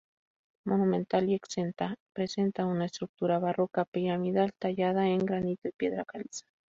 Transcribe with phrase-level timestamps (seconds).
[0.65, 6.47] Monumental y exenta, presenta una estructura barroca piramidal tallada en granito y piedra caliza.